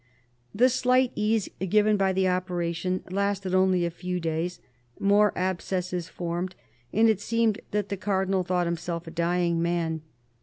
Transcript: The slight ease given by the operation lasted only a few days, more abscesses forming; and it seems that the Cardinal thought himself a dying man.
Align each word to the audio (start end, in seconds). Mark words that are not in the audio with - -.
The 0.55 0.67
slight 0.67 1.11
ease 1.13 1.47
given 1.59 1.95
by 1.95 2.11
the 2.11 2.27
operation 2.27 3.03
lasted 3.11 3.53
only 3.53 3.85
a 3.85 3.91
few 3.91 4.19
days, 4.19 4.59
more 4.99 5.31
abscesses 5.37 6.09
forming; 6.09 6.53
and 6.91 7.07
it 7.07 7.21
seems 7.21 7.57
that 7.69 7.89
the 7.89 7.97
Cardinal 7.97 8.41
thought 8.41 8.65
himself 8.65 9.05
a 9.05 9.11
dying 9.11 9.61
man. 9.61 10.01